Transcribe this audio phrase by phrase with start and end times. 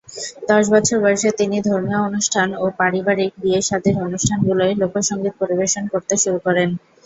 [0.49, 6.69] দশ বছর বয়সে তিনি ধর্মীয় অনুষ্ঠান ও পারিবারিক বিয়ে-শাদীর অনুষ্ঠানগুলোয় লোকসঙ্গীত পরিবেশন করতে শুরু করেন।